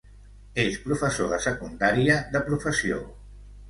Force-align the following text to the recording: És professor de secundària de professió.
És 0.63 0.79
professor 0.85 1.31
de 1.35 1.41
secundària 1.45 2.19
de 2.35 2.47
professió. 2.53 3.03